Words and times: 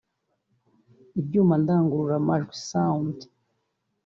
ibyuma 1.19 1.53
ndangururamajwi 1.61 2.57